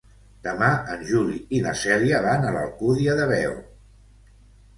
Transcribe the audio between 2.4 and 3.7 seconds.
a l'Alcúdia de Veo.